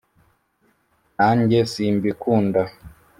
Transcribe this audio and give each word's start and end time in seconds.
nanjye 1.15 1.59
simbikunda. 1.71 2.61